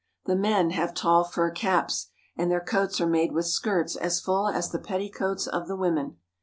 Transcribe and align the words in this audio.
The 0.25 0.35
men 0.35 0.71
have 0.71 0.95
tall 0.95 1.23
fur 1.23 1.51
caps, 1.51 2.07
and 2.35 2.49
their 2.49 2.59
coats 2.59 2.99
are 2.99 3.05
made 3.05 3.33
with 3.33 3.45
skirts 3.45 3.95
as 3.95 4.19
full 4.19 4.47
as 4.47 4.71
the 4.71 4.79
petticoats 4.79 5.45
of 5.45 5.67
the 5.67 5.75
women. 5.75 6.17